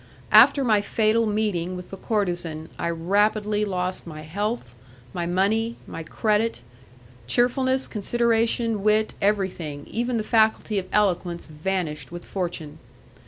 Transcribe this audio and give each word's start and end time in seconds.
After 0.31 0.63
my 0.63 0.81
fatal 0.81 1.27
meeting 1.27 1.75
with 1.75 1.91
the 1.91 1.97
courtezan 1.97 2.69
I 2.79 2.89
rapidly 2.89 3.63
lost 3.63 4.07
my 4.07 4.21
health, 4.21 4.73
my 5.13 5.27
money, 5.27 5.75
my 5.85 6.01
credit; 6.01 6.61
cheerfulness, 7.27 7.87
consideration, 7.87 8.81
wit, 8.81 9.13
everything, 9.21 9.85
even 9.91 10.17
the 10.17 10.23
faculty 10.23 10.79
of 10.79 10.87
eloquence 10.91 11.45
vanished 11.45 12.11
with 12.11 12.25
fortune. 12.25 12.79